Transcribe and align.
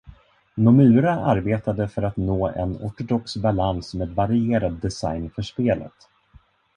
Nomura 0.57 1.17
arbetade 1.19 1.87
för 1.87 2.03
att 2.03 2.17
nå 2.17 2.47
en 2.47 2.75
ortodox 2.77 3.37
balans 3.37 3.93
med 3.93 4.09
varierad 4.09 4.73
design 4.81 5.29
för 5.29 5.41
spelet. 5.41 6.07